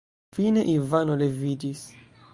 [0.37, 1.85] Fine Ivano leviĝis.